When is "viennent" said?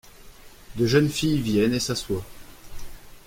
1.43-1.75